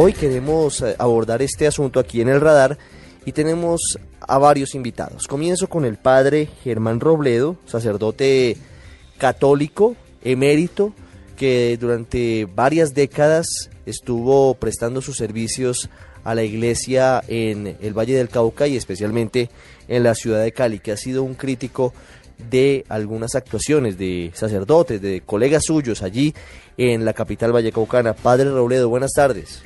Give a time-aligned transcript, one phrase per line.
[0.00, 2.78] Hoy queremos eh, abordar este asunto aquí en el radar
[3.24, 5.26] y tenemos a varios invitados.
[5.26, 8.56] Comienzo con el padre Germán Robledo, sacerdote
[9.18, 10.92] católico, emérito,
[11.36, 15.90] que durante varias décadas estuvo prestando sus servicios
[16.22, 19.50] a la iglesia en el Valle del Cauca y especialmente
[19.88, 21.92] en la ciudad de Cali, que ha sido un crítico
[22.48, 26.34] de algunas actuaciones de sacerdotes, de colegas suyos allí
[26.76, 28.14] en la capital vallecaucana.
[28.14, 29.60] Padre Robledo, buenas tardes.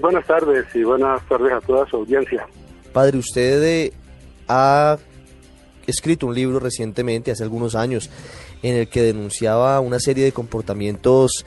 [0.00, 2.46] Buenas tardes y buenas tardes a toda su audiencia.
[2.94, 3.92] Padre, usted eh,
[4.48, 4.96] ha
[5.86, 8.08] escrito un libro recientemente, hace algunos años,
[8.62, 11.44] en el que denunciaba una serie de comportamientos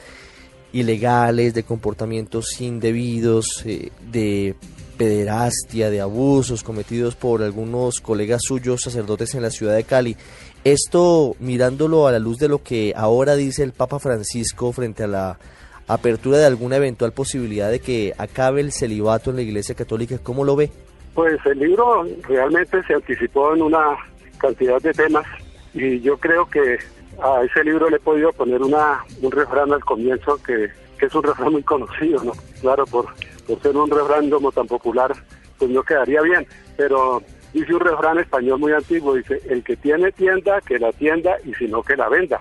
[0.73, 4.55] ilegales, de comportamientos indebidos, eh, de
[4.97, 10.17] pederastia, de abusos cometidos por algunos colegas suyos sacerdotes en la ciudad de Cali.
[10.63, 15.07] Esto mirándolo a la luz de lo que ahora dice el Papa Francisco frente a
[15.07, 15.39] la
[15.87, 20.43] apertura de alguna eventual posibilidad de que acabe el celibato en la Iglesia Católica, ¿cómo
[20.43, 20.71] lo ve?
[21.13, 23.97] Pues el libro realmente se anticipó en una
[24.37, 25.25] cantidad de temas
[25.73, 26.77] y yo creo que
[27.21, 30.69] a ese libro le he podido poner una, un refrán al comienzo que,
[30.99, 32.31] es un refrán muy conocido, ¿no?
[32.61, 33.05] Claro, por,
[33.45, 35.13] por ser un refrán como tan popular,
[35.59, 37.21] pues no quedaría bien, pero
[37.53, 41.53] dice un refrán español muy antiguo, dice, el que tiene tienda, que la tienda, y
[41.53, 42.39] si no, que la venda.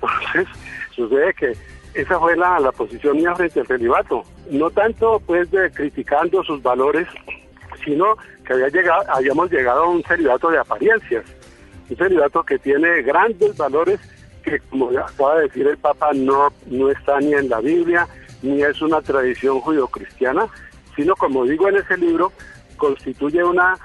[0.00, 0.48] Entonces,
[0.94, 1.52] sucede que
[1.94, 4.22] esa fue la, la posición mía frente al celibato.
[4.50, 7.06] No tanto, pues, de criticando sus valores,
[7.84, 11.24] sino que había llegado, habíamos llegado a un celibato de apariencias
[11.90, 14.00] un celibato que tiene grandes valores
[14.42, 18.06] que, como acaba de decir el Papa, no, no está ni en la Biblia,
[18.42, 20.46] ni es una tradición judio-cristiana,
[20.96, 22.32] sino, como digo en ese libro,
[22.76, 23.76] constituye una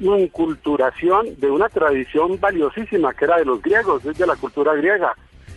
[0.00, 5.14] inculturación de una tradición valiosísima que era de los griegos, es de la cultura griega,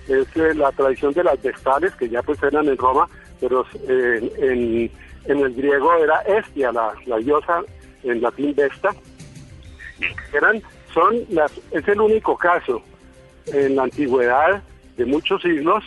[0.08, 3.08] es eh, la tradición de las vestales que ya pues eran en Roma,
[3.40, 4.91] pero eh, en,
[5.25, 7.62] en, el griego era Estia, la, la diosa,
[8.03, 8.90] en latín Vesta,
[10.34, 10.62] eran
[10.94, 12.81] son las, es el único caso
[13.47, 14.62] en la antigüedad
[14.96, 15.84] de muchos siglos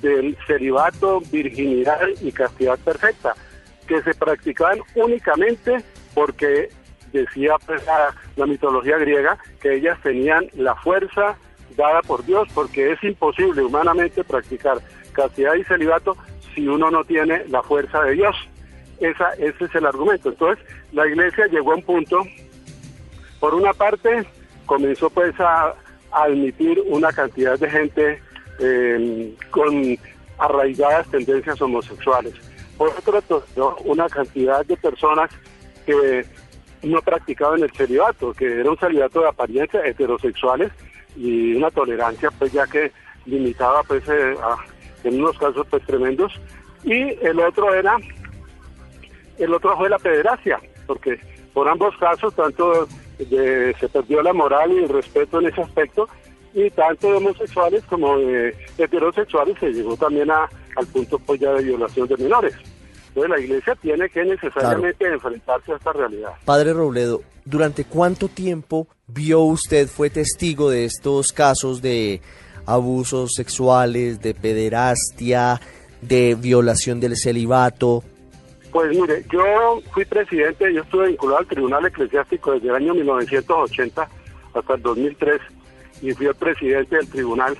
[0.00, 3.34] del celibato, virginidad y castidad perfecta,
[3.86, 5.82] que se practicaban únicamente
[6.14, 6.68] porque
[7.12, 7.82] decía pues,
[8.36, 11.36] la, mitología griega que ellas tenían la fuerza
[11.76, 14.78] dada por Dios, porque es imposible humanamente practicar
[15.12, 16.16] castidad y celibato
[16.54, 18.36] si uno no tiene la fuerza de Dios.
[19.00, 20.28] Esa, ese es el argumento.
[20.28, 22.22] Entonces, la iglesia llegó a un punto
[23.40, 24.24] por una parte,
[24.66, 25.74] comenzó pues a,
[26.12, 28.22] admitir una cantidad de gente
[28.60, 29.98] eh, con
[30.38, 32.34] arraigadas tendencias homosexuales.
[32.78, 35.30] Por otro lado, una cantidad de personas
[35.84, 36.24] que
[36.82, 40.70] no practicaban el celibato, que era un celibato de apariencia heterosexuales
[41.16, 42.92] y una tolerancia pues ya que
[43.26, 44.34] limitaba pues eh,
[45.04, 46.32] en unos casos pues tremendos
[46.82, 47.96] y el otro era
[49.38, 51.18] el otro fue la pederastia porque
[51.52, 52.88] por ambos casos tanto
[53.18, 56.08] se perdió la moral y el respeto en ese aspecto
[56.52, 61.52] y tanto de homosexuales como de heterosexuales se llegó también a, al punto pues ya
[61.52, 62.54] de violación de menores.
[63.14, 66.32] Entonces la iglesia tiene que necesariamente enfrentarse a esta realidad.
[66.44, 72.20] Padre Robledo, ¿durante cuánto tiempo vio usted, fue testigo de estos casos de
[72.66, 75.60] abusos sexuales, de pederastia,
[76.00, 78.02] de violación del celibato?
[78.72, 84.08] Pues mire, yo fui presidente, yo estuve vinculado al Tribunal Eclesiástico desde el año 1980
[84.54, 85.40] hasta el 2003
[86.02, 87.56] y fui el presidente del tribunal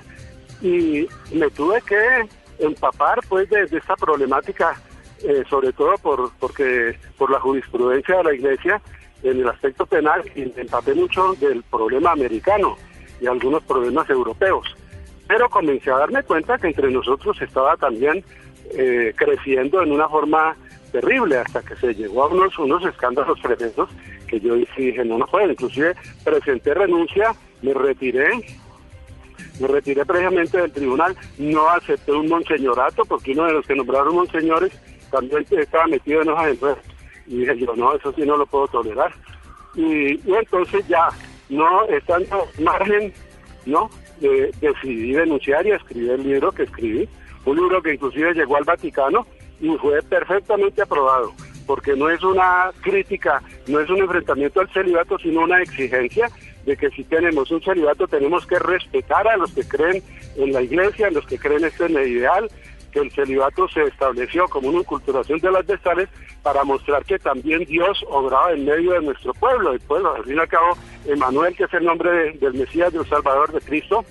[0.61, 2.27] y me tuve que
[2.59, 4.79] empapar pues de, esta problemática,
[5.23, 8.81] eh, sobre todo por porque por la jurisprudencia de la Iglesia
[9.23, 12.77] en el aspecto penal empapé mucho del problema americano
[13.19, 14.75] y algunos problemas europeos.
[15.27, 18.23] Pero comencé a darme cuenta que entre nosotros estaba también
[18.71, 20.55] eh, creciendo en una forma
[20.91, 23.89] terrible hasta que se llegó a unos, unos escándalos tremendos
[24.27, 25.49] que yo dije, no, no puedo.
[25.51, 28.29] Inclusive presenté renuncia, me retiré,
[29.59, 34.15] me retiré previamente del tribunal, no acepté un monseñorato porque uno de los que nombraron
[34.15, 34.71] monseñores
[35.15, 36.75] también estaba metido en hojas de
[37.27, 39.13] Y dije yo, no, eso sí no lo puedo tolerar.
[39.75, 41.07] Y, entonces ya,
[41.49, 43.13] no estando margen,
[43.65, 43.89] ¿no?
[44.19, 47.07] decidí denunciar y escribí el libro que escribí,
[47.45, 49.27] un libro que inclusive llegó al Vaticano
[49.59, 51.33] y fue perfectamente aprobado,
[51.67, 56.29] porque no es una crítica, no es un enfrentamiento al celibato, sino una exigencia
[56.65, 60.01] de que si tenemos un celibato tenemos que respetar a los que creen
[60.37, 62.49] en la iglesia, a los que creen este en el ideal,
[62.95, 66.07] que el celibato se estableció como una inculturación de las vestales
[66.41, 69.73] para mostrar que también Dios obraba en medio de nuestro pueblo.
[69.73, 73.05] El pueblo, al fin y al cabo, Emanuel, que es el nombre del Mesías, del
[73.05, 74.05] Salvador de Cristo,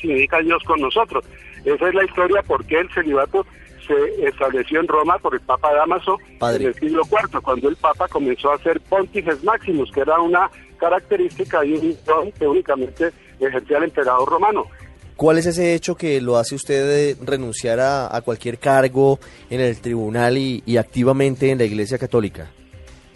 [0.00, 1.24] significa Dios con nosotros.
[1.64, 3.44] Esa es la historia por qué el celibato
[3.84, 8.06] se estableció en Roma por el Papa Damaso en el siglo IV, cuando el Papa
[8.06, 13.10] comenzó a ser Pontifex Maximus, que era una característica y un don que únicamente
[13.40, 14.66] ejercía el emperador romano.
[15.16, 20.36] ¿Cuál es ese hecho que lo hace usted renunciar a, cualquier cargo en el tribunal
[20.36, 22.50] y, activamente en la Iglesia Católica?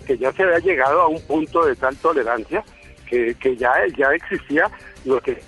[0.07, 2.65] Que ya se había llegado a un punto de tal tolerancia
[3.07, 4.71] que, ya, ya existía
[5.05, 5.41] lo que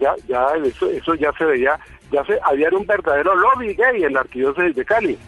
[0.00, 1.78] ya, ya eso, eso ya se veía,
[2.10, 5.18] ya se, había un verdadero lobby gay en la arquidiócesis de Cali.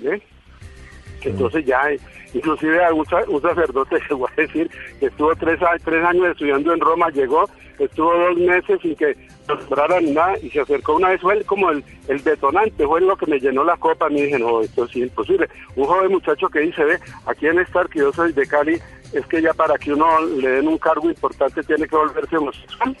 [0.00, 1.32] Que mm.
[1.32, 1.82] entonces ya
[2.32, 6.80] Inclusive un, un sacerdote, se voy a decir, que estuvo tres, tres años estudiando en
[6.80, 7.48] Roma, llegó,
[7.78, 9.16] estuvo dos meses sin que
[9.48, 13.26] nombraran nada y se acercó una vez, fue como el, el detonante, fue lo que
[13.26, 15.48] me llenó la copa, me dije, no, esto es imposible.
[15.74, 18.80] Un joven muchacho que dice, ve, aquí en esta arquidiócesis de Cali,
[19.12, 22.96] es que ya para que uno le den un cargo importante tiene que volverse homosexual.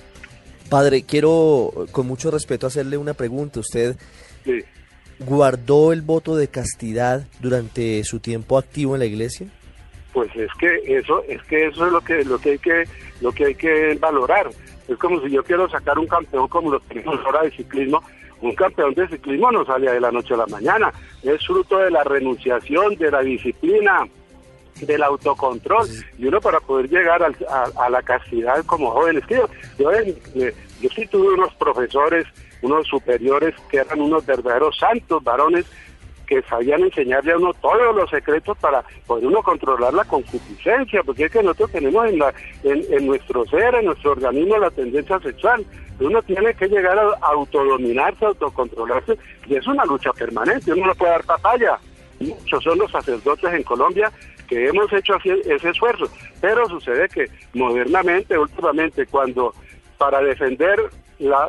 [0.68, 3.60] Padre, quiero con mucho respeto hacerle una pregunta.
[3.60, 3.96] Usted
[4.44, 4.64] sí
[5.20, 9.46] guardó el voto de castidad durante su tiempo activo en la iglesia?
[10.12, 12.84] Pues es que eso es que eso es lo que lo que hay que
[13.20, 14.50] lo que hay que valorar.
[14.88, 18.02] Es como si yo quiero sacar un campeón como los tenemos ahora de ciclismo,
[18.40, 21.90] un campeón de ciclismo no sale de la noche a la mañana, es fruto de
[21.90, 24.04] la renunciación, de la disciplina,
[24.80, 25.86] del autocontrol.
[26.18, 29.90] Y uno para poder llegar a, la castidad como joven, es que yo, yo,
[30.80, 32.26] yo sí tuve unos profesores
[32.62, 35.66] unos superiores que eran unos verdaderos santos varones
[36.30, 41.24] que sabían enseñarle a uno todos los secretos para poder uno controlar la concupiscencia, porque
[41.24, 45.66] es que nosotros tenemos en, la, en, nuestro ser, en nuestro organismo la tendencia sexual.
[45.98, 49.18] Uno tiene que llegar a autodominarse, autocontrolarse,
[49.48, 51.78] y es una lucha permanente, uno no puede dar papaya.
[52.20, 54.12] Muchos son los sacerdotes en Colombia
[54.48, 56.06] que hemos hecho ese esfuerzo,
[56.40, 59.52] pero sucede que modernamente, últimamente, cuando
[59.98, 60.78] para defender
[61.20, 61.48] la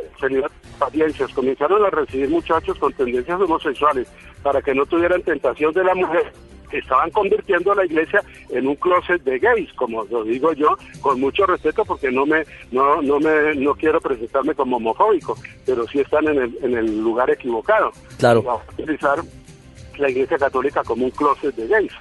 [0.80, 4.08] audiencias comenzaron a recibir muchachos con tendencias homosexuales
[4.44, 6.34] para que no tuvieran tentación de la mujer,
[6.72, 11.20] estaban convirtiendo a la iglesia en un closet de gays, como lo digo yo, con
[11.20, 16.00] mucho respeto porque no me no no me no quiero presentarme como homofóbico, pero sí
[16.00, 17.92] están en el, en el lugar equivocado.
[18.18, 18.62] Claro.
[18.78, 19.20] utilizar
[19.98, 21.94] la iglesia católica como un closet de gays.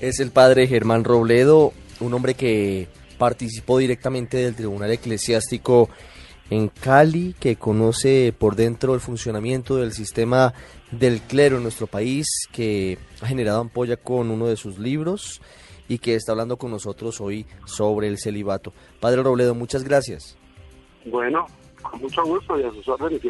[0.00, 2.88] Es el padre Germán Robledo, un hombre que
[3.18, 5.88] participó directamente del Tribunal Eclesiástico
[6.50, 10.54] en Cali, que conoce por dentro el funcionamiento del sistema
[10.90, 15.40] del clero en nuestro país, que ha generado ampolla con uno de sus libros
[15.88, 18.72] y que está hablando con nosotros hoy sobre el celibato.
[19.00, 20.36] Padre Robledo, muchas gracias.
[21.06, 21.46] Bueno,
[21.82, 23.20] con mucho gusto y a sus órdenes.